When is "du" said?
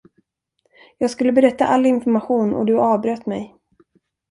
2.65-2.79